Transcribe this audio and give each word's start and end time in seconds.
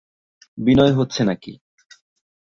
বিনয় 0.57 0.93
হচ্ছে 0.97 1.21
না 1.23 1.35
কি? 1.35 1.53